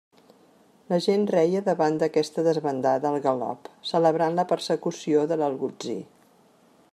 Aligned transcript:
La 0.93 0.97
gent 1.07 1.25
reia 1.31 1.61
davant 1.67 1.99
d'aquesta 2.03 2.45
desbandada 2.47 3.11
al 3.11 3.19
galop, 3.27 3.69
celebrant 3.91 4.41
la 4.41 4.47
persecució 4.55 5.27
de 5.33 5.39
l'algutzir. 5.43 5.99